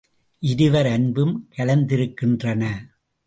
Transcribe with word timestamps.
இருவர் 0.43 0.87
அன்பும் 0.87 1.49
கலந்திருக்கின்றன. 1.57 2.63